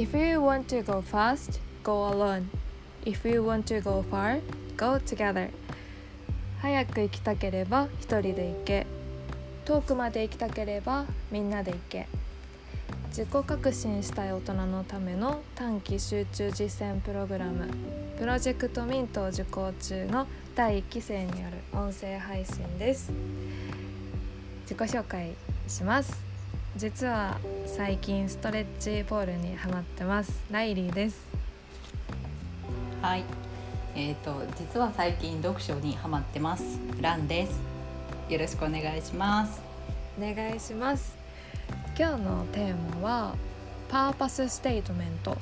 [0.00, 2.48] If you want to go fast, go alone.
[3.04, 4.40] If you want to go far,
[4.74, 5.50] go together.
[6.62, 8.86] 早く行きたければ一人で行け。
[9.66, 12.06] 遠くまで行きたければみんなで行け。
[13.08, 17.68] 自己革新したい大人のための短期集中実践プログラム
[18.18, 23.12] プロジェクトミントを受講中の第1期生による音声配信です
[24.62, 25.34] 自己紹介
[25.68, 26.29] します
[26.80, 31.28] 実は最近ストレッチポールにハマってますライリーです
[33.02, 33.24] はい。
[33.94, 36.80] えっ、と実は最近読書にハマってます。
[37.02, 37.60] ランです。
[38.30, 39.60] よろしくお願いします。
[40.18, 41.18] お願いします
[41.98, 43.34] 今日のテーマは
[43.90, 45.36] パーパスステートメント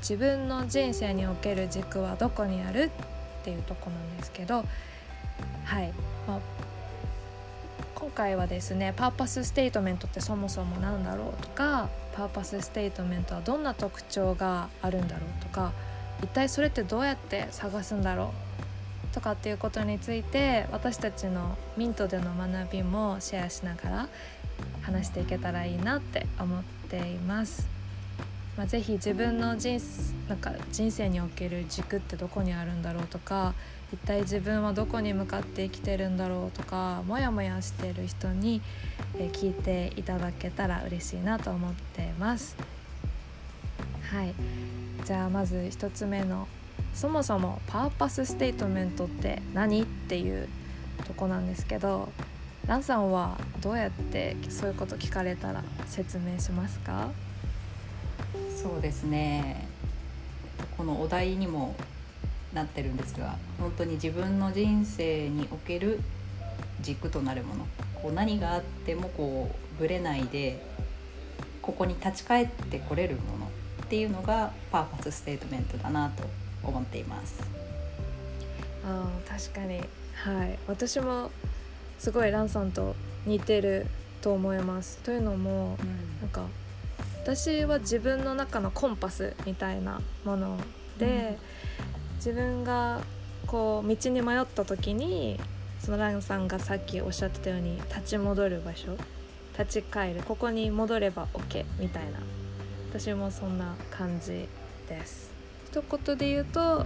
[0.00, 2.90] 自分の人生における軸はどこにある？
[3.42, 4.64] っていうとこなんですけど
[5.64, 5.92] はい、
[6.26, 6.40] まあ、
[8.10, 15.70] 今回はですね purpose statement ってそもそも何だろうとか purpose statement はどんな特徴があるんだろうとか
[16.20, 18.34] 一体それってどうやって探すんだろ
[19.12, 24.08] うとかっていうことについて私たちのミントでの学びもシェアしながら
[24.82, 27.79] 話していけたらいいなって思っています。
[28.60, 29.80] まあ、ぜひ自分の人
[30.28, 33.54] なんか人生における軸ってどこにあるんだろうとか
[33.90, 38.60] 一体自分はどこに向かって生きてるんだろうとかモヤモヤしてる人に
[39.32, 42.54] 聞いていただけたら嬉しいなと思ってます。
[44.12, 44.34] はい
[45.06, 46.46] じゃあまず一つ目の
[46.92, 50.50] そもそもパーパスステートメントって何っていう
[51.06, 52.10] とこなんですけど
[52.66, 57.08] ランさんはどうやってそういうこと聞かれたら説明しますか？
[58.60, 59.66] そうですね。
[60.76, 61.74] このお題にも
[62.52, 66.00] なってるんですが、本当に自分の人生における
[66.82, 67.66] 軸となるもの。
[68.02, 70.62] こう何があってもこうぶれないで
[71.62, 73.46] ここに立ち返ってこれるもの
[73.82, 76.24] っていうのがパーパスステートメントだなと
[76.62, 77.42] 思っています。
[78.84, 81.30] あー確かにはい私も
[81.98, 82.94] すごいランさんと
[83.26, 83.86] 似てる
[84.22, 85.78] と思いますというのも
[86.20, 86.46] なんか
[87.22, 90.58] 私は自分の中のコンパスみたいなもの
[90.98, 91.38] で、
[92.16, 93.00] 自分が
[93.46, 95.38] こう道に迷った時に
[95.80, 98.96] そのランさんがさっきおっしゃってたように立ち戻る場所
[99.58, 102.18] 立ち返るここに戻れば OK みたいな。
[102.90, 104.48] 私もそんな感じ
[104.88, 105.30] です。
[105.70, 106.84] 一言で言うと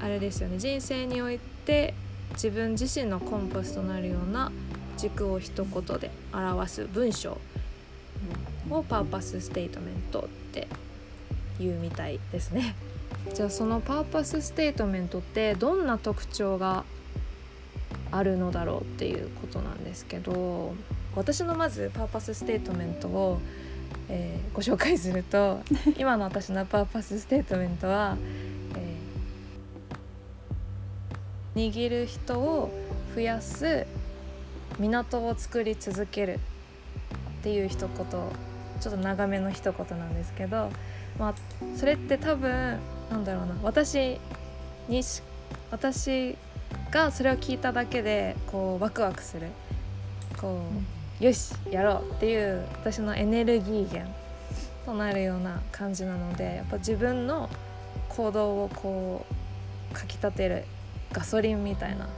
[0.00, 0.58] あれですよね。
[0.58, 1.94] 人生において
[2.34, 4.52] 自分自身のコンパスとなるような
[4.96, 7.38] 軸を一言で表す文章
[8.70, 10.68] を purpose statement って
[11.58, 12.74] 言うみたいですね。
[13.34, 16.84] じゃあその purpose statement ってどんな特徴が
[18.10, 20.74] あるのだろうっていうことなんですけど
[21.14, 23.38] 私のまず purpose statement を、
[24.08, 25.60] えーご紹介すると
[25.96, 28.16] 今の私の purpose statement は、
[28.76, 32.70] えー握る人を
[33.14, 33.86] 増やす
[34.78, 36.40] 港を作り続ける
[37.40, 37.88] っていう一言
[38.82, 40.70] ちょっと長めの一言なんですけど、
[41.18, 41.34] まあ、
[41.76, 42.78] それって多分
[43.10, 43.54] なんだろうな。
[43.62, 44.18] 私
[44.88, 45.22] にし
[45.70, 46.36] 私
[46.90, 49.48] がそれを聞いただけでこうワクワクする。
[50.40, 50.60] こ
[51.20, 54.10] うよしやろうっていう私のエネルギー源
[54.84, 57.48] となるような感じなのでやっぱ自分の
[58.08, 59.24] 行動をこ
[59.92, 60.64] うかきたてる
[61.12, 62.08] ガソリンみたいな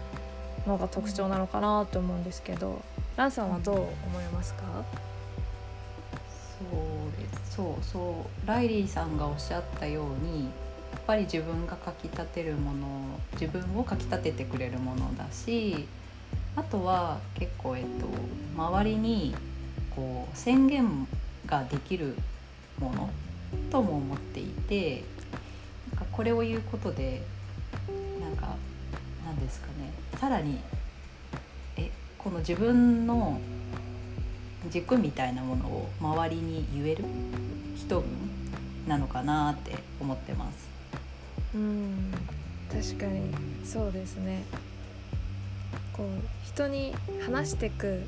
[0.66, 2.80] のが特徴なのかなと思うんですけど
[3.16, 4.62] ランさんはどう思いますか？
[6.70, 10.48] そうですそうそうライリーさんがおっしゃったようにや
[10.98, 15.86] っぱり自分がかきたてるもの自分をかきたててくれるものだし
[16.56, 18.06] あとは結構えっと
[18.56, 19.34] 周りに
[19.94, 21.06] こう宣言
[21.46, 22.16] ができる
[22.78, 23.10] もの
[23.70, 25.04] とも思っていて
[25.90, 27.22] なんかこれを言うことで
[28.20, 28.56] なんか
[29.24, 30.58] なんですかねさらに
[31.76, 33.40] えこの自分の
[34.70, 37.04] 軸みたいなものを周りに言える？
[37.76, 38.08] 人分
[38.86, 40.68] なのかなって思ってます。
[41.54, 42.12] うん
[42.70, 43.32] 確かに
[43.64, 44.44] そうですね。
[45.92, 46.06] こう
[46.46, 46.92] 人に
[47.24, 48.02] 話してく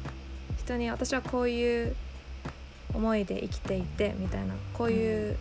[0.58, 1.94] 人に私はこういう
[2.92, 5.36] 思いで生きていてみたいなこういう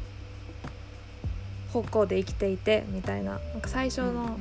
[1.72, 4.38] 方向で生きていてみたいななんか最初の、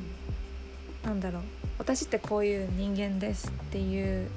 [1.03, 1.41] なんだろう。
[1.77, 4.29] 私ってこういう人間ですっていう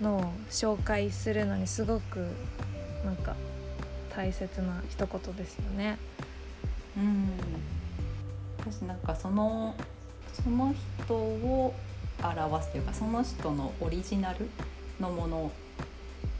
[0.00, 2.26] のを紹介するのにすごく
[3.04, 3.34] なんか
[4.14, 5.98] 大切な一言ですよね。
[6.96, 7.28] うん。
[8.58, 9.74] 私なんかその
[10.32, 10.74] その
[11.04, 11.74] 人を
[12.22, 14.48] 表すというかその人のオリジナル
[15.00, 15.50] のもの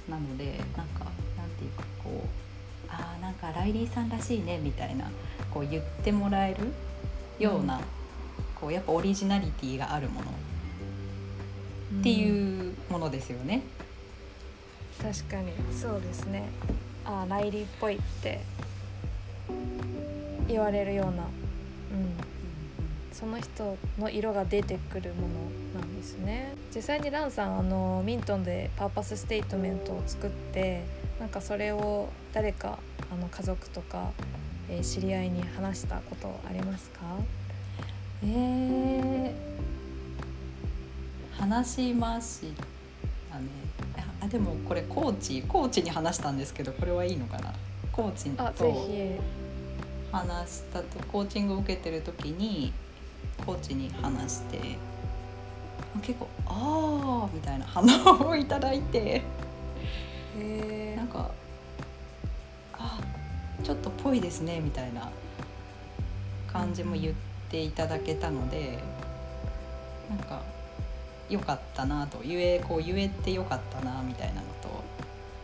[0.08, 1.04] なのでなんか
[1.36, 2.28] なんていうかこう
[2.88, 5.10] あーなんかライリーさんらしいねみたいな
[5.50, 6.72] こう言ってもらえる
[7.38, 7.82] ような、うん。
[8.60, 10.30] こうやっぱオリジナリティがあるもの
[12.00, 13.62] ってういうものですよね。
[15.00, 16.48] 確かにそうですね。
[17.04, 18.40] あーライリーっぽいって
[20.48, 21.18] 言われるような、うん、
[23.12, 25.22] その人の色が出てくるも
[25.74, 26.52] のなんですね。
[26.74, 30.84] 実際にランさんあのミントンでパーパスステートメントを作って
[31.18, 32.78] なんかそれを誰か
[33.10, 34.10] あの家族とか、
[34.68, 37.00] えー知り合いに話したことありますか？
[38.22, 39.32] えー
[41.40, 42.64] 話しました
[43.38, 43.46] ね
[44.20, 47.52] あでもこれコーチコーチに話したんですけどこれはいいのかな？
[47.92, 49.20] コーチとひ。
[50.12, 52.72] 話したとコーチングを受けてる時に
[53.46, 54.58] コーチに話して
[56.02, 59.22] 結構「ああ」みたいな反応をいただいて
[60.36, 61.30] えなんか
[62.74, 63.00] 「あ
[63.62, 65.10] ちょっとぽいですね」みたいな
[66.52, 67.14] 感じも言っ
[67.48, 68.80] ていただけたので
[70.08, 70.42] なんか
[71.30, 74.82] 良かったなと言えこう言えて良かったなみたいなのと。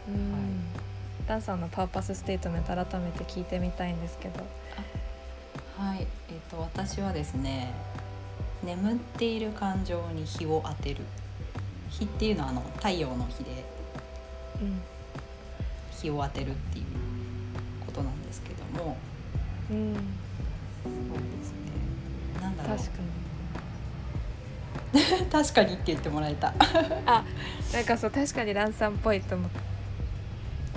[0.08, 0.64] うん。
[1.28, 4.40] ランさんのパーパスステートメント改めて聞いてみたいんですけど。
[5.78, 7.74] はい、えっ、と私はですね
[8.64, 10.96] 眠っている感情に日を当てる。
[11.88, 13.64] 日っていうのはあの太陽の日で
[14.60, 14.80] うん。
[15.92, 16.84] 日を当てるっていう
[17.86, 18.96] ことなんですけども。
[19.70, 19.94] うん。
[19.94, 22.42] そうですね。
[22.42, 22.76] なんだろう。
[22.76, 23.05] 確かに
[25.30, 26.54] 確かにって言ってもらえた。
[27.06, 27.24] あ
[27.72, 29.76] なんかそう確かにランさんっぽいと思って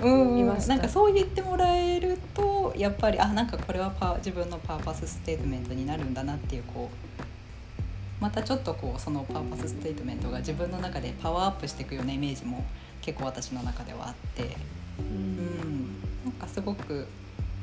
[0.02, 12.64] うんなんかそう言ってもらえるとやっぱりあなんかこれはパ自分の purpose statement になるんだなっていうこうまたちょっとこうその purpose statement が自分の中でパワーアップしていくようなイメージも
[13.02, 14.46] 結構私の中ではあって、う
[15.00, 17.06] うんん、なんかすごく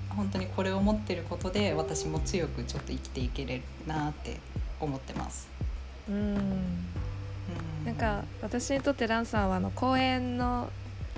[0.10, 4.38] 本当にこれを持ってることで私も強くちょっと生きていけれるなって
[4.80, 5.57] 思ってます。
[6.10, 6.16] うん。
[6.16, 10.70] うん、なんか私にとってランさんはあの公園の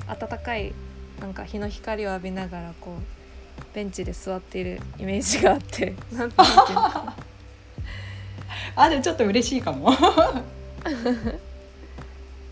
[0.07, 0.73] 暖かい
[1.19, 3.01] なんか日の光を浴びながらこう
[3.75, 5.95] ベンチで座っているイメージがあって。
[6.13, 7.15] なんていうのかな
[8.75, 9.91] あでもちょっと嬉しいかも。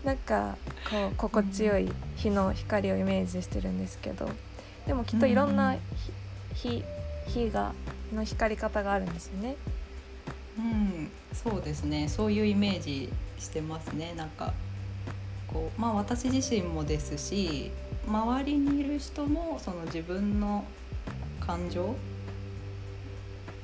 [0.04, 0.56] なんか
[0.90, 4.28] こう心地よい日の光をイメージしてるんですけど。
[4.86, 5.80] でもきっといろんな日
[6.54, 6.84] 日
[7.26, 7.74] 日が
[8.14, 9.56] の光り方があるんですよね。
[10.58, 12.08] うん、そうですね。
[12.08, 13.08] そういうイメージ
[13.38, 14.12] してますね。
[14.16, 14.52] なんか
[15.46, 17.70] こうまあ私自身もですし
[18.06, 20.64] 周りにいる人もその自分の
[21.40, 21.94] 感情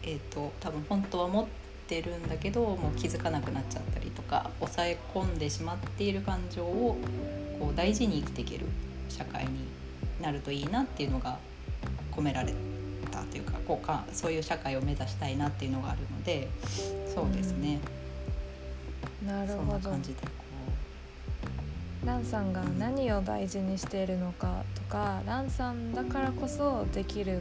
[0.03, 1.47] えっ、と多分本当は持っ
[1.87, 6.99] てるんだけどもう気づかなくなっちゃったりとか抑え込んでしまっている感情を
[7.59, 8.67] こう大事に生きていける
[9.09, 9.51] 社会に
[10.21, 11.39] なるといいなっていうのが
[12.13, 12.53] 込められ
[13.25, 16.49] たというかこうかそういう社会を目指したいなっていうのがあるので
[17.15, 17.79] そうですね、
[19.25, 19.79] なるほど。
[19.79, 20.21] な感じで。
[20.23, 20.45] こ
[22.05, 27.41] ランさんが何を大事にしているのかとかランさんだからこそできる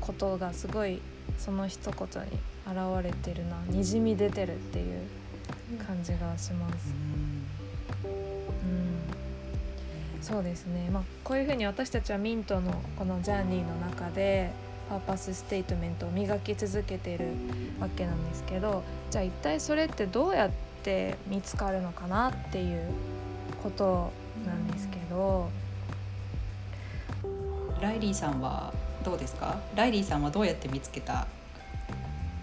[0.00, 1.00] ことがすごい
[1.38, 2.30] その一言に
[2.66, 5.02] 現れてるなにじみ出てるっていう
[5.86, 6.92] 感じがしまう、す。
[8.04, 8.12] うん。
[8.12, 8.14] う
[10.18, 10.22] ん。
[10.22, 14.52] そうですね、まあ、こういうふうに私たちはミントのこのジャーニーの中で
[14.90, 17.28] パーパスステートメントを磨き続けている
[17.80, 20.50] わけなんですけどじゃあ一体それってどうやっ
[20.82, 22.82] て見つかるのかなっていう
[23.62, 24.10] こと
[24.44, 25.48] なんですけど、
[27.80, 28.72] ライリーさんは
[29.04, 29.60] どうですか？
[29.76, 31.28] ライリーさんはどうやって見つけた？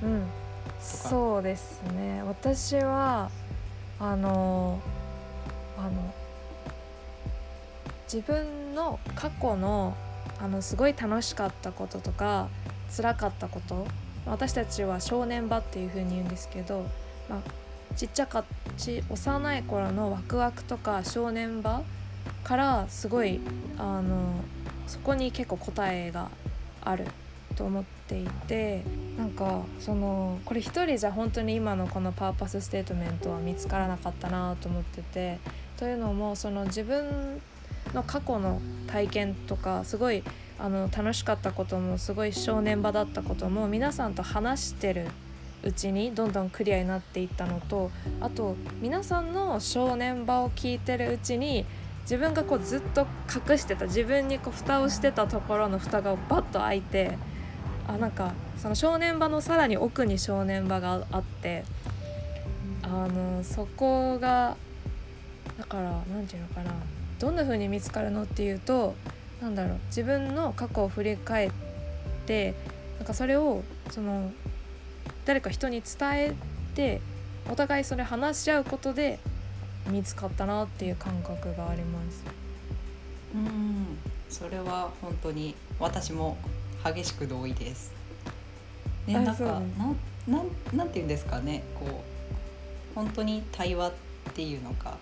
[0.01, 0.23] うん、
[0.79, 2.23] そうですね。
[2.25, 3.29] 私は
[3.99, 4.79] あの
[5.77, 6.13] あの
[8.05, 9.97] 自分の過去の
[10.39, 12.49] あのすごい楽しかったこととか
[12.95, 13.87] 辛かったこと
[14.25, 16.85] 私たちは正念場っていう風に言うんですけど、
[17.29, 18.43] まあ、ちっちゃか
[18.77, 21.81] ち幼い頃のワクワクとか正念場
[22.43, 23.39] からすごい
[23.77, 24.35] あの
[24.85, 26.29] そこに結構答えが
[26.81, 27.05] ある
[27.55, 28.83] と思っていて
[29.17, 35.39] なんかそのこれ一人じゃ本当に今のこのパーパスステートメントは見つからなかったなと思ってて
[35.77, 37.41] というのもその自分
[37.93, 40.23] の過去の体験とかすごい
[40.59, 45.07] あの楽しかったこともすごい正念場だったことも皆さんと話してる
[45.63, 47.91] うちにどんどんクリアになっていったのと
[48.21, 51.65] あと皆さんの正念場を聞いてるうちに
[52.01, 53.05] 自分がこうずっと
[53.49, 57.17] 隠してた自分にこう蓋をしてたところの蓋がバッと開いて
[57.87, 61.63] あなんかその正念場のさらに奥に正念場があって
[62.81, 64.55] あのそこが
[65.57, 66.96] だから何て言うのかな。
[67.19, 68.95] どんな風に見つかるのっていうと
[69.41, 71.51] なんだろう自分の過去を振り返っ
[72.25, 72.53] て
[72.97, 74.31] なんかそれをその
[75.25, 76.35] 誰か人に伝え
[76.75, 77.01] て
[77.49, 79.19] お互いそれ話し合うことで
[79.89, 82.23] 見つかったなっていう感覚があります。
[83.35, 83.97] うん
[84.29, 86.37] それは本当に私も
[86.83, 87.93] 激しく同意です。
[89.05, 89.65] ね、なんかなん
[90.27, 93.93] なんなんて言うんですかねこう本当に対話っ
[94.33, 94.97] ていうのか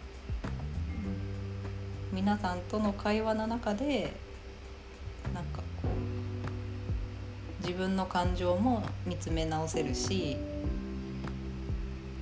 [2.16, 4.14] 皆さんとの会話の中で
[5.34, 5.90] なんかこ
[7.60, 10.38] う自分の感情も見つめ直せるし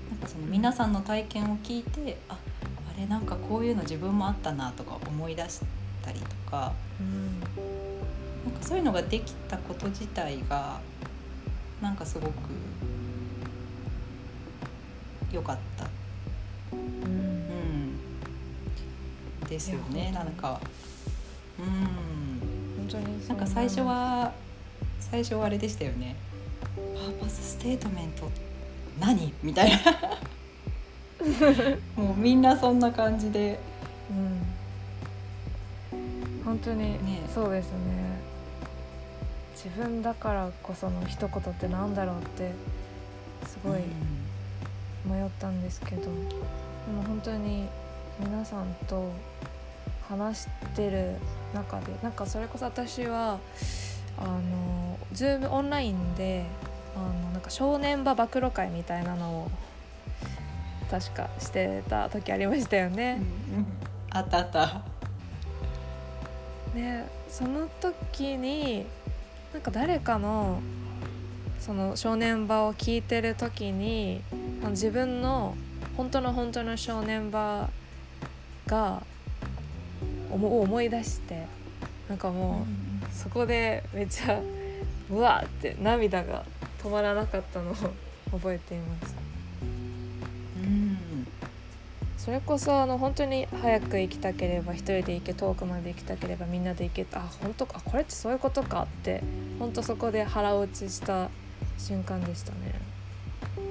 [0.10, 2.40] なんかその皆さんの体験を聞いてあ
[2.92, 5.62] あれなんかこういうの自分もあったなとか思い出し
[6.02, 7.46] たりとかうんな
[8.50, 10.80] んかそういうのができたこと自体が
[11.84, 12.32] なんかすごく
[15.32, 15.73] 良かった、
[19.54, 20.60] ですよねなんか。
[21.60, 21.66] うん。
[22.78, 24.34] 本当になんか最初は
[25.00, 26.16] 最初はあれでしたよね。
[26.76, 28.30] パーパスステートメント
[29.00, 29.32] 何？
[29.44, 29.78] みたいな。
[31.96, 33.60] もうみんなそんな感じで。
[34.10, 34.42] うん。
[36.44, 37.22] 本当にね。
[37.34, 37.78] そうですね。
[39.56, 42.52] 自分だからこその一言ってなんだろうって
[43.46, 43.82] すごい
[45.06, 47.68] 迷ったんですけど、でも本当に
[48.20, 49.12] 皆さんと
[50.10, 51.16] 話してる
[51.54, 53.40] 中でなんかそれこそ私は
[54.18, 56.46] あの Zoom オンラインで
[56.96, 59.52] あのなんか正念場暴露会みたいなのを
[60.90, 63.20] 確かしてた時ありましたよね。
[63.56, 63.66] うん
[64.16, 64.82] あったあった
[66.76, 68.86] ねその時に
[69.52, 70.62] なんか誰かの
[71.60, 74.22] その正念場を聞いてる時に
[74.70, 75.56] 自分の
[75.98, 77.70] 本当の本当の正念場
[78.68, 79.02] が
[80.34, 81.46] 思思い出して
[82.10, 84.40] なんかもうそこでめっちゃ
[85.10, 86.44] うわーって涙が
[86.82, 87.76] 止まらなかったのを
[88.32, 89.16] 覚えています。
[90.58, 91.28] うん
[92.18, 99.22] それこそあの本当に早く行きたければ一人で行け遠くまで行きたければみんなで行けあ本当かこれってそういうことかって
[99.60, 101.30] 本当そこで腹落ちした
[101.78, 102.58] 瞬間でしたね。
[103.58, 103.64] うん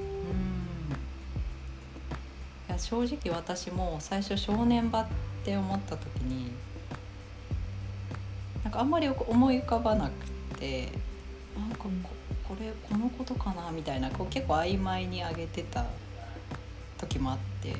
[2.69, 5.07] いや正直私も最初正念場っ
[5.45, 6.51] て思った時に
[8.65, 10.89] なんかあんまり思い浮かばなくて
[11.59, 11.91] なんかこ
[12.49, 15.87] これこのことかなみたいなこう結構曖昧に上げてた
[16.99, 17.75] 時もあって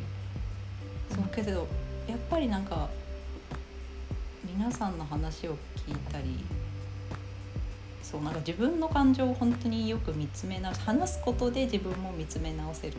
[1.15, 1.69] そうけど
[2.09, 2.89] やっぱりなんか
[4.45, 6.45] 皆さんの話を聞いたり
[8.03, 12.97] そうなんか自分の感情を本当によく見つめ直す話すことで自分も見つめ直せるっ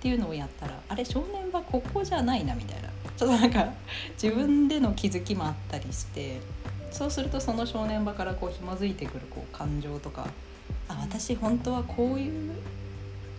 [0.00, 3.72] ていうのをやったらあれ少年はここじゃないなみたいなちょっとなんか
[4.20, 6.38] 自分での気づきもあったりして
[6.90, 10.26] そうするとその少年場からこう紐づいてくるこう感情とか
[10.88, 12.52] あ私本当はこういう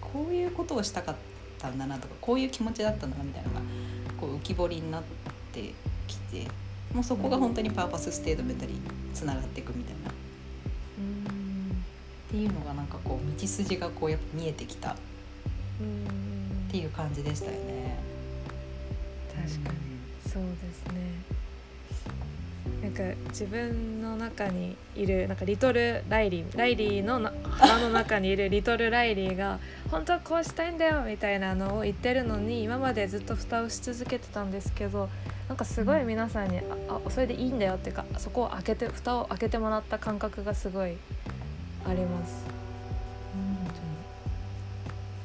[0.01, 1.15] こういうことをしたかっ
[1.59, 3.61] たんだなとかこういう気持ちだったんだなみたいなのが
[4.19, 5.03] こう浮き彫りになっ
[5.51, 5.73] て
[6.07, 6.47] きて
[6.93, 8.81] もうそこが本当にパーパスステートメンタリーに
[9.13, 10.13] つながっていくみたいなっ
[10.99, 11.83] うん
[12.29, 14.95] ていうのがなんかこう道筋がこうやっぱ見えてきたっ
[15.81, 18.16] うんていう感じでしたよね。
[19.43, 19.77] 確かに
[20.31, 21.37] そうですね。
[22.81, 35.09] なんか自分の中にいるなんかリトルライリーライリーのな腹の中にいるリトルライリーが本当はこうしたいんだよみたいなのを言ってるのに今までずっと蓋をし続けてたんですけど
[35.47, 40.97] なんかすごい皆さんにああそれでいいんだよっていうかそこを開けて蓋を開けてもらった感覚がすごい
[41.85, 42.45] あります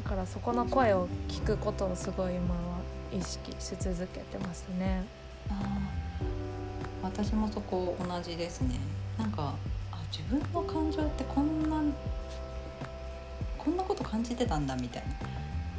[0.05, 2.72] だからそこの声を聞くことをすごい今は
[3.17, 5.05] 意識し続けてますね。
[7.03, 8.77] 私もそこ同じですね。
[9.19, 9.55] なんか
[9.91, 11.83] あ自分の感情ってこんな
[13.59, 15.03] こんなこと感じてたんだみたい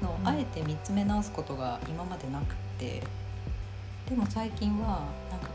[0.01, 0.07] な。
[0.07, 0.27] のをうん。
[0.27, 3.01] あえて見つめ直すことが今までなくて。
[4.09, 5.53] でも最近はなんかこ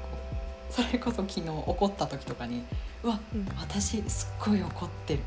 [0.70, 2.64] うそれこそ昨日怒った時とかに
[3.02, 3.46] うわうん。
[3.56, 5.20] 私すっごい怒ってる。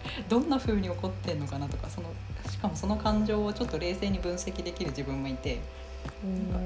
[0.28, 2.10] どんな風に怒ってんのかなとかその
[2.50, 5.60] しかもその感情をちょっと冷静に分析できる自分もいて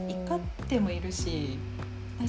[0.09, 1.59] 怒ってもいるし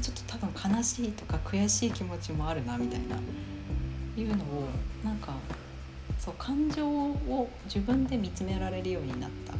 [0.01, 3.17] ちょっと多分悲しいとか悔しい気持ちもあるなみたいな
[4.17, 4.67] いうのを
[5.03, 5.33] なんか
[6.19, 9.53] そう感情を自分で見つめられるようになった。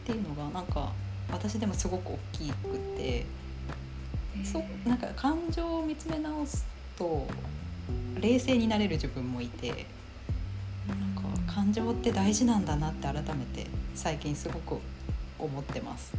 [0.00, 0.92] っていうのがなんか
[1.30, 3.26] 私でもすごく大きくて
[4.44, 6.66] そうなんか感情を見つめ直す
[6.96, 7.26] と
[8.20, 9.86] 冷静になれる自分もいて
[10.88, 14.80] なんか感情って大事なんだなって改めて最近すごく
[15.38, 16.12] 思ってます。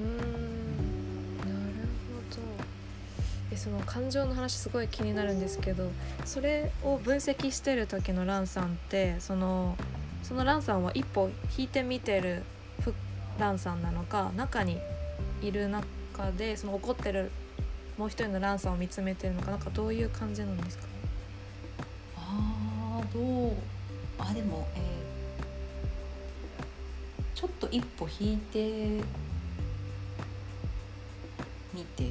[0.00, 1.50] うーんなる
[2.30, 2.42] ほど。
[3.52, 5.90] えその感情の話すごい気になるんですけど
[6.24, 9.76] それを分析してる時のランさんってその
[10.22, 12.42] そのランさんは一歩引いて見てる
[13.38, 14.78] ランさんなのか中に
[15.42, 15.84] いる中
[16.36, 17.30] でその怒ってる
[17.98, 20.84] もう一人のランさんを見つめてるのかなんかどういう感じなんですか？
[22.16, 23.52] あどう
[24.18, 24.90] あでも、えー
[27.34, 29.02] ちょっと一歩引いて
[31.72, 32.10] 見てる、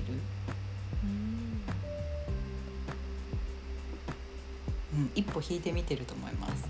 [4.93, 6.67] うん、一歩引いて見てると思います。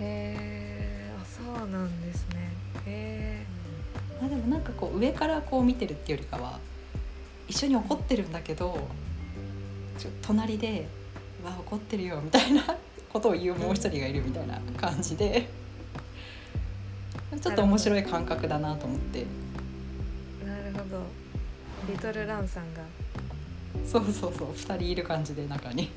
[0.00, 2.50] へえあそうなんですね。
[2.86, 3.46] へ
[4.20, 6.58] まあ、でもなんかこう上からこう見てるっていうよりかは
[7.48, 8.78] 一緒に怒ってるんだけど
[9.98, 10.88] ちょ隣で
[11.42, 12.62] 「うわ怒ってるよ」みたいな
[13.12, 15.48] ことを言うもう一人がいるみたいな感じで。
[17.40, 19.26] ちょっと面白い感覚だなと思って
[21.96, 22.82] リトルランさんが。
[22.82, 22.88] な
[23.86, 25.84] そうそうそう2人いる感じで中に。
[25.84, 25.90] る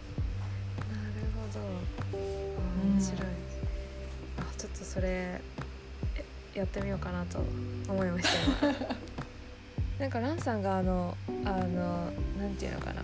[1.36, 2.18] ほど。
[2.90, 3.22] 面白い、
[4.40, 5.42] あちょっとそれ
[6.16, 7.40] えやってみようかなと
[7.90, 8.28] 思いまし
[8.60, 8.76] た今。
[10.00, 13.04] なんかランさんがあのあのなんていうのかな。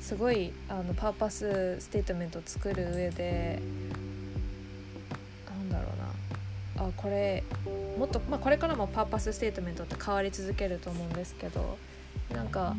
[0.00, 3.60] すごいあの purpose statement を作る上で
[5.48, 6.86] なんだろうな。
[6.86, 7.44] あこれ
[7.98, 11.76] もっと、まあ、これからも purpose statement って変わり続けると思うんですけど
[12.34, 12.74] なんか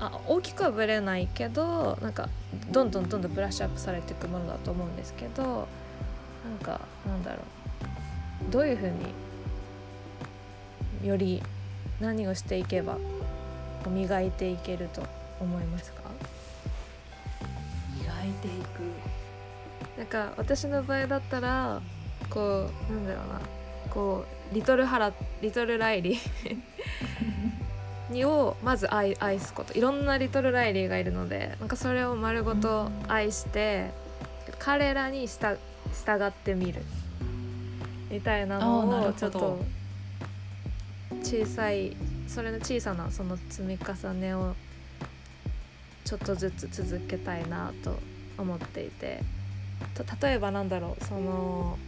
[0.00, 2.28] あ大きくはぶれないけどなんか
[2.70, 5.42] どんどんどんどんブラッシュアップされていくものだと思うんですけど
[6.44, 7.42] なんかなんだろう。
[8.50, 8.90] どういうふう
[11.02, 11.42] により
[12.00, 12.98] 何をしていけば
[13.88, 15.02] 磨いていけると
[15.40, 16.02] 思いますか？
[18.00, 18.82] 磨いていく。
[19.98, 21.80] なんか私の場合だったら
[22.28, 23.40] こうなんだろうな。
[23.90, 26.54] こうリトルハラリトルライリー。
[26.54, 26.62] に
[28.24, 33.90] をまず愛愛すこといろんなリトルライリーがいるのでなんかそれを丸ごと愛して、
[34.58, 35.58] 彼らに従
[35.92, 36.82] 従ってみる。
[38.10, 39.58] みたいなあーなるほどのをちょっと
[41.22, 41.96] 小さい
[42.28, 44.54] それの小さなその積み重ねを
[46.04, 47.98] ちょっとずつ続けたいなと
[48.36, 49.20] 思っていて
[50.20, 51.78] 例えばなんだろうその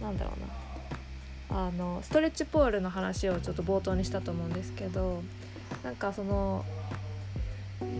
[0.00, 0.62] なんだろうな。
[1.54, 5.22] あのストレッチポールの話をちょっと冒頭にしたと思うんですけど
[5.84, 6.64] なんかその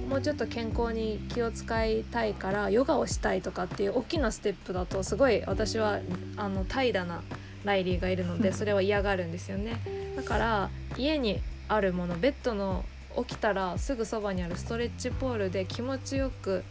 [0.08, 6.00] もうちょっと健康に気を使いたいからヨガをしたいとかっていう大きなステップだとすごい私は
[6.36, 7.22] あの怠惰な
[7.64, 9.80] ライリーがいるのでそれは嫌がるんですよね。
[10.16, 12.84] だから家にあるものベッドの
[13.16, 16.64] 起きたらすぐそばにあるストレッチポールで気持ちよく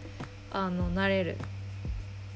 [0.52, 1.38] あのなれる。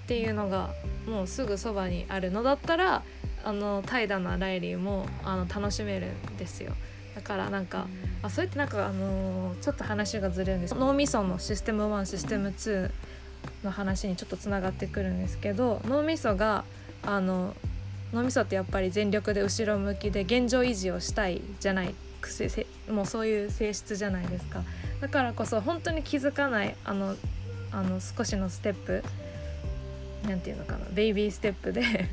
[0.05, 0.69] っていうのが
[1.07, 3.01] もうすぐそばにあるのだったら
[3.43, 6.73] あの怠惰なライリーもあの楽しめるんですよ
[7.15, 7.88] だからなんか、
[8.21, 10.75] あそれってなんかあのーちょっと話がずれるんです。
[10.75, 12.91] 脳みそのシステム1システム2
[13.63, 16.65] の話にちょっとつながってくるんですけど脳みそが
[17.04, 17.56] あの
[18.13, 21.95] 脳みそってやっぱり全力で後ろ向きで現状維持をしたいじゃない。
[22.89, 24.63] もうそういう性質じゃないですか。
[24.99, 27.15] だからこそ本当に気づかないあの
[27.71, 29.04] あの少しのステップ
[30.28, 32.10] なんていうのかなベイビーステップで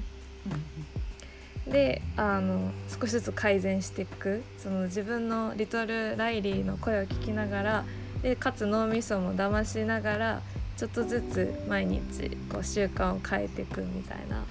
[1.72, 4.42] であの少しずつ改善していく。
[4.58, 7.84] その自分のリトル・ライリーの声を聞きながら
[8.22, 10.42] でかつ脳みそも騙しながら
[10.76, 14.44] ちょっとずつ毎日こう習慣を変えていくみたいな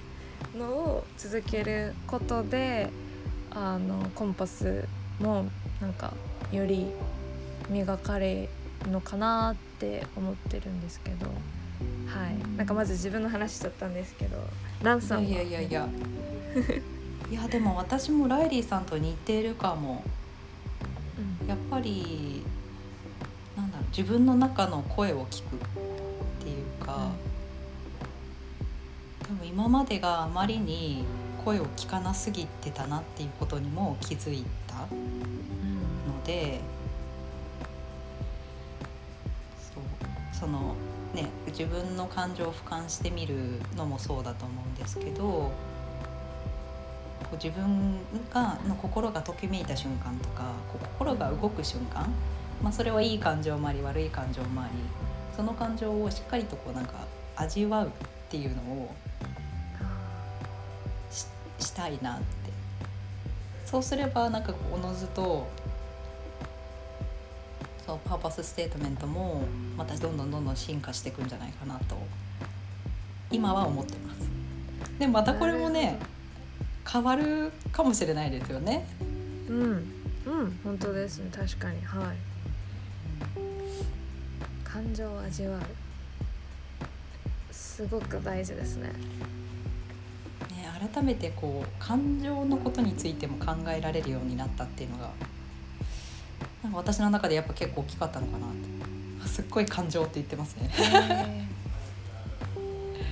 [0.58, 2.90] のを続けることで
[3.50, 4.86] あのコンパス
[5.20, 5.46] も
[5.80, 6.12] なんか
[6.52, 6.88] より
[7.70, 8.48] 磨かれ
[8.84, 11.26] るのかなって思ってるんですけど。
[11.26, 12.56] はい。
[12.56, 14.36] なんかまず自分の話しちゃったんですけど
[14.82, 15.28] ランさんは？
[15.28, 15.88] いやいやいや
[17.32, 20.04] いやでも私もライリーさんと似ているかも。
[21.40, 21.48] うん。
[21.48, 22.44] やっぱり
[23.56, 25.58] なんだろう自分の中の声を聞くっ
[26.44, 27.08] ていうか、
[29.22, 31.06] 多分今までがあまりに
[31.42, 36.60] 声を聞かなすぎてたなっていうことにも気づいたので
[39.74, 39.82] そう。
[40.38, 40.74] その
[41.14, 45.50] ね自分の感情を俯瞰してみるのもそうだと思うんですけど
[47.32, 47.98] こう自分
[48.30, 52.12] がの心がときめいた瞬間とかこう心が動く瞬間、
[52.62, 54.72] まあ、それはいい感情もあり悪い感情もあり
[55.34, 56.92] その感情をしっかりとこうなんか
[57.36, 57.90] 味わうっ
[58.28, 58.94] ていうのを
[61.10, 61.26] し
[61.58, 62.52] したいなって。
[63.64, 65.48] そうすればなんかおのずと
[67.86, 69.44] そうパーパスステートメントも
[69.78, 71.96] またどんどんどんどん進化していくんじゃないかなと
[73.30, 74.28] 今は思ってます。
[74.98, 75.98] でまたこれもね
[76.90, 78.86] 変わるかもしれないですよね。
[79.48, 79.56] うん。
[80.26, 80.58] うん。
[80.64, 81.30] 本当ですね。
[81.34, 81.82] 確かに。
[81.82, 82.16] はい。
[84.64, 85.62] 感情を味わう。
[87.50, 88.88] すごく大事ですね。
[88.88, 88.94] ね、
[90.92, 95.10] 改めてこう感情のことについても考えられるようになったっていうのが
[96.62, 98.72] なんか私の中でやっぱ結構大きかったのかなって。
[99.32, 100.70] すっごい感情って言ってますね。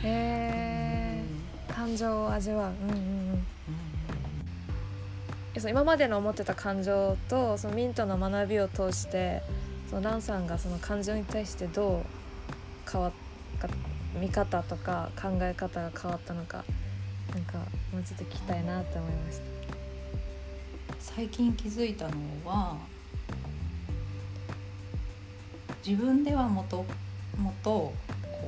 [0.03, 2.73] へえー、感情を味わう。
[2.73, 3.20] うんうん
[5.61, 9.43] うんそ今までの思ってた感情とそのミントの学びを通して
[9.91, 13.13] そのランさんがその感情に対してどう変わっ
[13.61, 13.69] た
[14.19, 16.65] 見方とか考え方が変わったのか
[17.35, 17.59] なんか
[17.93, 19.45] もうちょっと聞きたいなって思いました
[20.99, 22.13] 最近気づいたの
[22.45, 22.77] は
[25.87, 26.87] 自分ではもと
[27.39, 27.95] もとこ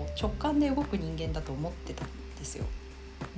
[0.09, 2.64] う直感で動く人間だと思ってたんですよ。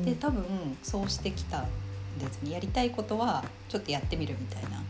[0.01, 0.45] で多分
[0.83, 1.67] そうしてきた
[2.15, 4.83] んですねやりたいことはちょっとやってみるみたいな、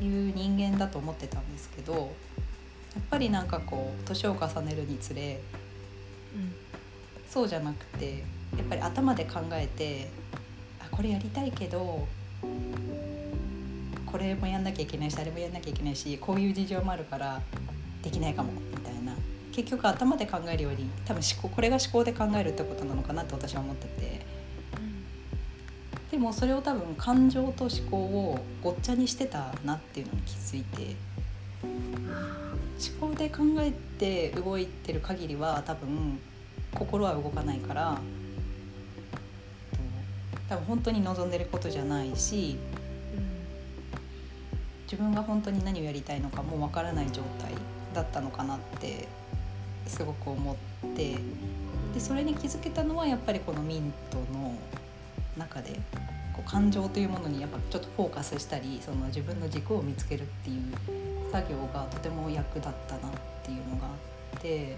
[0.00, 1.98] うん、いう人間だと思ってたんですけどや
[3.00, 5.40] っぱりなんかこう年を重ねるにつれ、
[6.34, 6.54] うん、
[7.28, 8.24] そうじゃなくて
[8.56, 10.08] やっぱり頭で考えて
[10.80, 12.06] あこれやりたいけど
[14.06, 17.42] これもやんなきゃいけないしあれもやんなきゃいけないしこういう事情もあるから
[18.02, 19.16] できないかもみたいな。
[19.54, 24.13] 結局頭で考えるより多分思考これが思考で考えるってことなのかなって私は思ってて、うん、
[26.14, 30.94] でもそれを多分感情と思考をごっちゃにしてたなっていうのに気づいて。
[33.00, 36.20] 思考で考えて動いてる限りは多分
[36.72, 37.98] 心は動かないから。
[40.48, 42.58] 多分本当に望んでることじゃないし
[44.84, 47.50] 自分が本当に何をやりたいのかもうわからない状態
[47.92, 49.08] だったのかなって
[49.88, 50.56] すごく思っ
[50.94, 51.16] て。
[51.92, 54.54] でそれに気づけたのはやっぱりこのミントの
[55.36, 55.72] 中で
[56.32, 60.62] こう感情というものにやっぱちょっとフォーカスしたりその自分の軸を見つけるっていう
[61.30, 63.90] 作業がとても役立ったなっていうのがあ
[64.36, 64.76] って、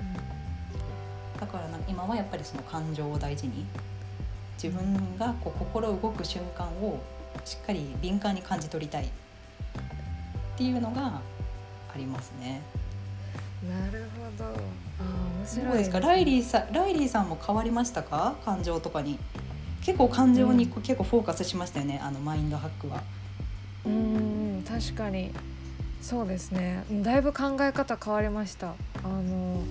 [0.00, 3.64] うん、だからな今はやっぱりその感情を大事に
[4.62, 6.98] 自分がこう心動く瞬間を
[7.44, 9.08] しっかり敏感に感じ取りたいっ
[10.56, 11.20] ていうのが
[11.94, 12.62] ありますね。
[13.68, 14.04] なる
[14.38, 14.50] ほど。
[14.50, 15.02] あ
[15.38, 16.00] 面白い、ね、どうですか？
[16.00, 18.36] ライリーさん、ライリーさんも変わりましたか？
[18.44, 19.18] 感情とかに。
[19.86, 22.00] 結構感情に、うん、結構フォーカスしましたよね。
[22.02, 23.04] あのマインドハックは。
[23.84, 25.30] うん確かに
[26.02, 26.82] そうですね。
[27.04, 28.74] だいぶ考え方変わりました。
[29.04, 29.62] あの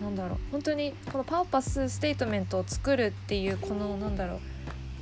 [0.00, 4.36] なんだろう本当にこの purpose statement を作るっていうこのなんだろ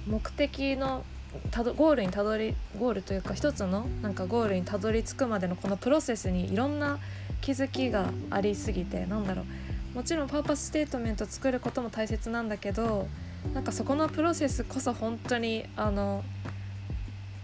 [0.07, 1.05] う目的の
[1.51, 6.99] たどゴールにたどりゴールというか一つのなんかゴールにたどり着くまでのこのプロセスにいろんな
[7.43, 13.07] 気づきがありすぎてなんだろうもちろん purpose statement を作ることも大切なんだけど
[13.55, 16.25] なんかそこのプロセスこそ本当にあの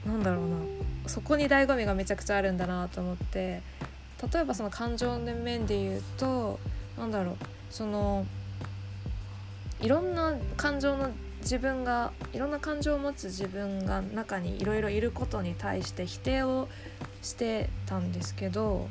[0.06, 0.56] なんだろうな
[1.06, 3.62] そこに醍醐味がめちゃくちゃあるんだなと思って
[4.32, 6.60] 例えばその感情の面で言うと
[6.96, 7.36] なんだろう
[7.70, 8.26] その
[9.80, 11.10] いろんな感情の
[11.40, 16.68] 自分がいろんな感情を持つ自分が中にいろいろいることに対して否定を
[17.20, 18.88] してたんですけど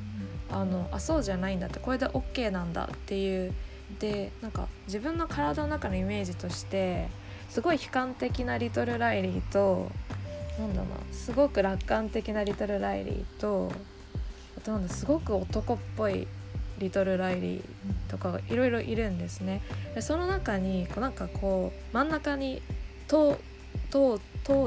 [0.51, 3.53] あのあそうじゃないんだってこれで OK なんだっていう
[3.99, 7.07] でなんか自分の体の中のイメージとして
[7.49, 9.91] すごい悲観的なリトル・ライリーと
[10.59, 13.71] なんだなすごく楽観的なリトル・ライリーと
[14.57, 16.27] あとなんだすごく男っぽい
[16.79, 17.61] リトル・ライリー
[18.09, 19.61] とかいろいろいるんですね。
[19.93, 22.61] でその中にこうなんかこう真ん中に
[23.07, 23.37] 統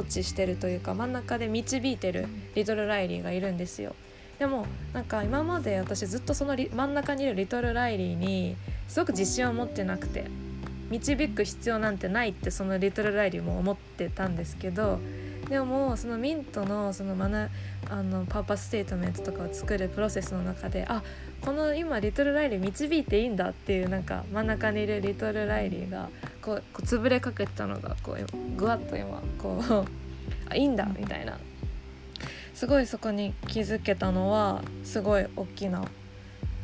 [0.08, 3.96] 治してるというか真ん中で導いてるリトル・ライリーがいるんですよ。
[4.38, 8.57] でもなんか今まで私ずっとその真ん中にいるリトル・ライリーに
[8.88, 10.27] すごく自信を持ってなくて
[10.90, 14.99] 導く必要なんてないってそのリトル・ライリーも思ってたんですけど
[15.49, 17.51] でもそのミントのそのマナ
[17.90, 21.03] あのパーパスステートメントとかを作るプロセスの中であ
[21.42, 26.09] この今リトル・ライリー導いていいんだっていうなんか真ん中にいるリトル・ライリーが
[26.40, 29.85] こうこう潰れかけてたのがこうぐわっと今こう
[30.49, 31.38] あいいんだみたいな。
[32.55, 35.85] すごいそこに気づけたのはすごい大きな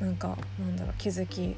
[0.01, 1.57] なんかなんだろう気づき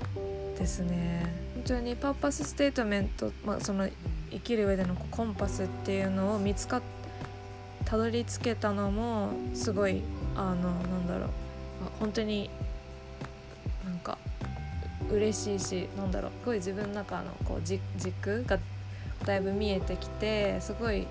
[0.58, 1.22] ですね。
[1.54, 3.88] 本当にパーパスステートメント、まあ、その
[4.30, 6.82] 生きる上でのコンパスっていうのを見つかっ
[7.84, 10.02] たどり着けたのもすごい
[10.34, 11.28] あのなんだろう
[12.00, 12.50] 本当に
[13.84, 14.18] なんか
[15.10, 18.58] 嬉しいしなんだろうすごい自分の中のこう軸が
[19.24, 21.06] だいぶ見えてきてすごい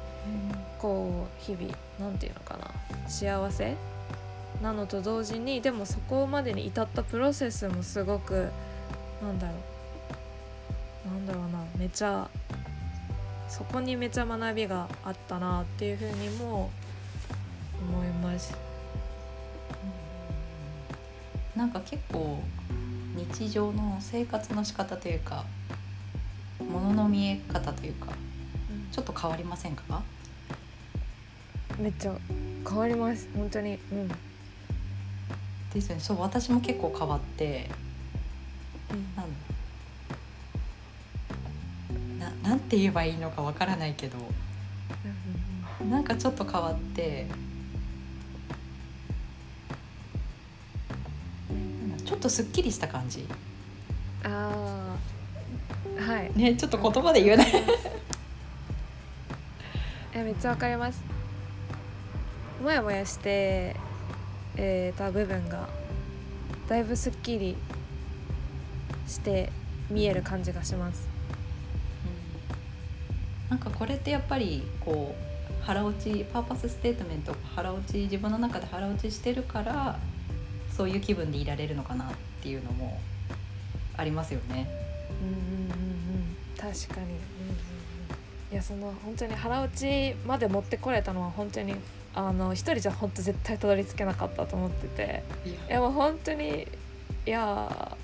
[0.79, 2.67] こう日々なんていうのかな
[3.11, 3.75] 幸せ
[4.61, 8.49] なのと同時にでもそこまでに至ったプロセスもすごく
[9.21, 9.53] なんだろ
[11.07, 11.09] う。
[11.09, 11.63] なんだろうな。
[11.77, 12.29] めちゃ
[13.49, 16.69] そこにめちゃ学びがあったなっていうふうにも
[17.81, 18.55] 思います。
[21.55, 22.39] なんか結構
[23.15, 25.43] 日常の生活の仕方というか
[26.59, 28.07] 物の見え方というか
[28.91, 30.01] ちょっと変わりませんか？
[31.77, 32.13] めっちゃ
[32.67, 33.27] 変わります。
[33.35, 33.79] 本当に。
[33.91, 34.07] うん。
[35.73, 36.01] ですよね。
[36.01, 37.69] そう私も結構変わって
[39.15, 39.31] なん
[42.43, 44.17] ななんて言えばいいのかわからないけど
[45.89, 47.25] なんかちょっと変わって
[52.05, 53.25] ちょっとすっきりした感じ。
[54.23, 54.95] あ
[55.97, 56.31] あはい。
[56.37, 57.47] ねちょっと言葉で言えない
[60.13, 61.01] えめっちゃわかります
[62.61, 63.75] もやもやして
[64.57, 65.69] えー、た部分が
[66.67, 67.55] だいぶすっきり
[69.07, 69.51] して
[69.89, 71.07] 見える感じがします、
[73.45, 79.99] うん、なんかこれってやっぱりこう腹落ちパーパスステートメント腹落ち自分の中で腹落ちしてるから
[80.75, 82.07] そういう気分でいられるのかなっ
[82.41, 82.99] ていうのも
[83.97, 84.67] ありますよね。
[85.21, 86.35] うんうんうんうん。
[86.55, 87.19] 確かに、うんうん
[88.49, 91.75] うん、いやその本当に腹落ちまで持ってこれたのは本当に
[92.13, 95.23] あの一人じゃ本当絶対たどり着けなかったと思ってて。
[95.45, 95.79] いや。
[95.79, 96.67] もう本当に
[97.25, 97.97] いや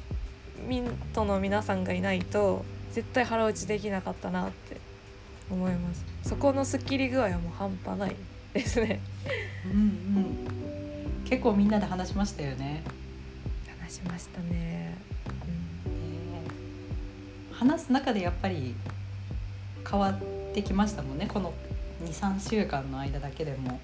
[0.67, 4.78] ミントの皆さんがいないと絶対腹落ちできなかったなって
[5.52, 6.06] 思います。
[6.24, 8.15] そこのスッキリ具合はもう半端ない
[8.54, 9.00] ですね。
[9.65, 11.24] うんうん。
[11.26, 12.84] 結構みんなで話しましたよね。
[13.82, 14.98] 話しましたね、
[17.50, 18.76] うん、話す中でやっぱり
[19.89, 20.20] 変わっ
[20.54, 21.28] てきましたもんね。
[21.28, 21.54] この
[22.04, 23.80] 23週間の間だけでも。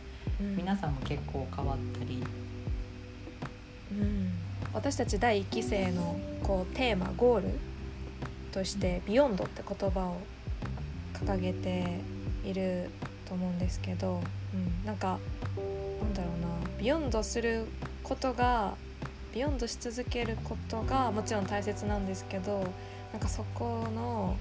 [0.56, 2.23] 皆さんも結構変わったり、
[3.91, 4.32] うん、
[4.73, 7.60] 私たち第1期生のこうテーマゴール
[8.51, 10.17] として「ビヨンドって言葉を
[11.13, 11.99] 掲げて
[12.43, 12.89] いる
[13.27, 14.21] と思うんですけど、
[14.53, 15.19] うん、なんか
[16.01, 16.47] なんだろうな。
[16.79, 17.65] beyond する
[18.03, 18.75] ことが
[19.34, 22.67] beyond し続けることがもちろん大切なんですけど
[23.12, 24.36] なんかそこの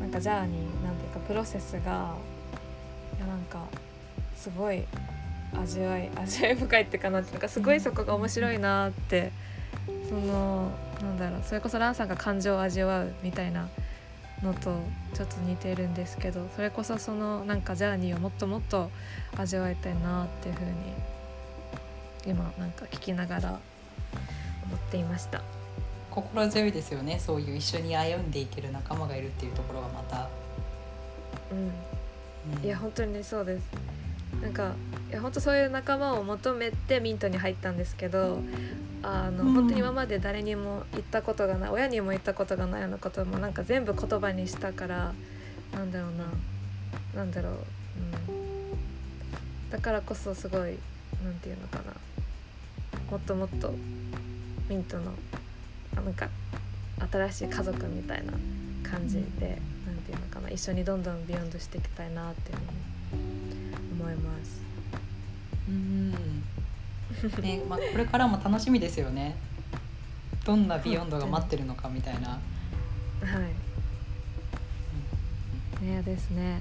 [0.00, 2.14] なんか journey なんていうかプロセスが
[3.16, 3.64] いやなんか
[4.36, 4.84] すごい
[5.60, 9.32] 味わい味わい深いってかなっていうかすごいそこが面白いなって
[10.08, 10.70] その
[11.02, 13.68] なんだろうそれこそランさんが感情を味わうみたいな
[14.42, 14.76] のと
[15.14, 18.90] ちょっと似てるんですけどそれこそそのなんかジャーニーをもっともっと
[19.36, 20.72] 味わいたいなっていうふうに
[22.26, 23.60] 今なんか聞きながら
[24.64, 25.42] 思っていました。
[26.10, 30.28] 心強いですよねそういう一緒に歩んでいける仲間がいるっていうところがまた。
[31.50, 31.72] うん、
[32.58, 33.68] うん、いや本当にそうです
[34.44, 34.74] なんか
[35.10, 38.40] いや本当そういう仲間を求めてミントに入ったんですけど
[39.02, 45.14] あの、うん、本当に今まで誰にも言ったことがない親にも言ったことがないようなこともなんか全部言葉にしたから
[45.72, 46.24] なんだろうな。
[47.14, 47.60] なんだろう、うん、
[49.70, 50.78] だからこそすごい
[51.24, 51.94] 何て言うのかな。
[53.10, 53.72] もっともっと
[54.68, 55.12] ミントの
[55.94, 56.28] なんか
[57.10, 58.32] 新しい家族みたいな
[58.82, 60.50] 感じで何、て言うのかな。
[60.50, 62.62] 一緒にどんどん beyond していきたいなっていうの
[64.04, 64.60] 思います。
[65.66, 66.10] うん
[67.42, 69.36] ねまあ、これからも楽しみですよね。
[70.44, 72.28] どんな beyond が待ってるのかみたいな。
[72.30, 72.38] は
[75.80, 76.60] い、ねですね。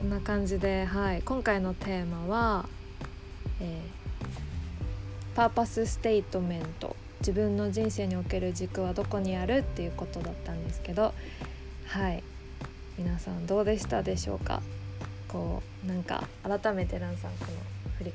[0.00, 2.68] こんな感じで、はい、今回のテーマは、
[3.60, 11.14] えー、パーパスステートメント自分の人生における軸はどこにあるっていうことだったんですけど
[11.86, 12.22] はい。
[12.98, 14.60] 皆さんどうでしたでしょうか？
[15.32, 18.12] こうなんか改めてランさんこの振り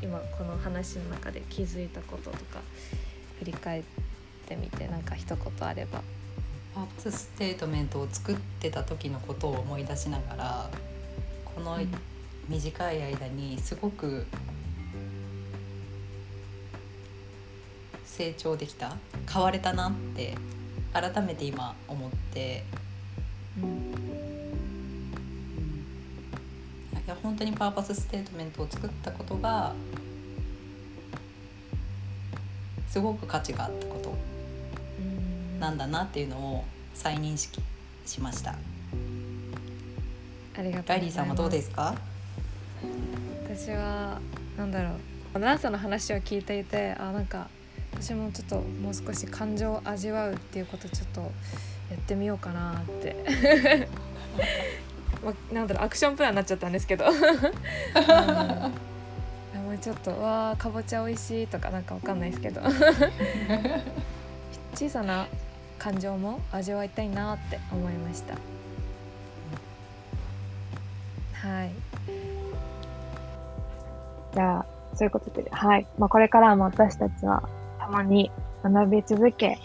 [0.00, 2.60] 今この話の中で気づいたこととか
[3.38, 3.82] 振り返っ
[4.46, 6.02] てみてなんか一言あれば。
[6.74, 10.70] purpose statement を作ってた時のことを思い出しながら
[11.44, 11.78] この
[12.48, 14.26] 短い間にすごく
[18.04, 18.96] 成長できた
[19.32, 20.36] 変われたなって
[20.92, 22.64] 改めて今思って、
[23.62, 23.83] うん、
[27.34, 29.74] 本当に purpose statement を作ったことが
[32.88, 34.14] すごく価値があったこと
[35.58, 37.60] なんだなっていうのを再認識
[38.06, 38.54] しました。
[40.56, 41.96] ありがとうライリーさんはどうですか？
[43.42, 44.20] 私は
[44.56, 44.90] なんだろ
[45.34, 45.38] う。
[45.40, 47.48] ランさんの話を聞いていてあなんか
[47.94, 51.28] 私もちょっともう少し感情を味わうっていうことちょっとや
[51.96, 53.88] ってみようかなって
[55.24, 57.06] まなんだろうアクションプランになっちゃったんですけど。
[59.54, 62.60] もうちょっと「わあかぼちゃ美味しい」とかなんかわかんないですけど。
[64.74, 65.26] 小さな
[65.78, 68.34] 感情も味わいたいなって思いました。
[71.46, 71.70] はい。
[74.34, 78.30] じゃあそういうことではい、まあ、これからも私たちはたまに
[78.64, 79.58] 学び続け、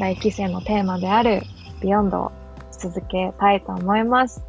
[0.00, 1.42] 来期生のテーマである
[1.82, 2.32] ビヨンドを
[2.72, 4.42] 続けたいと思います。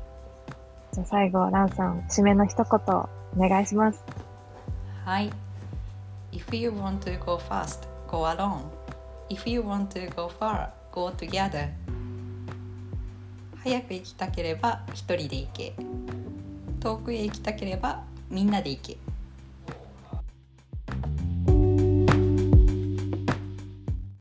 [1.00, 4.04] じゃあ最後、ランさん、締めの一言お願いします。
[5.06, 5.32] はい。
[6.34, 8.64] If you want to go fast, go alone.
[9.30, 11.70] If you want to go far, go together.
[13.64, 15.74] 早く行きたければ一人で行け。
[16.82, 18.98] 遠くへ行きたければみんなで行け。